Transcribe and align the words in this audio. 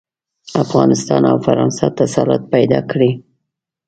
افغانستان 0.63 1.21
او 1.31 1.37
فرانسه 1.45 1.85
تسلط 1.99 2.41
پیدا 2.53 2.79
کړي. 2.91 3.11